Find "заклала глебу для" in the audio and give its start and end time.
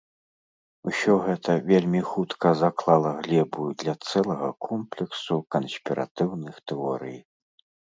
2.61-3.93